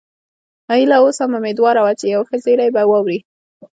هيله 0.71 0.95
اوس 1.03 1.17
هم 1.23 1.31
اميدواره 1.39 1.81
وه 1.83 1.93
چې 1.99 2.05
یو 2.13 2.21
ښه 2.27 2.35
زیری 2.43 2.67
به 2.75 2.81
واوري 2.89 3.19